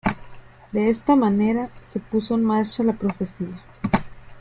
[0.71, 3.61] De esta manera, se puso en marcha la profecía.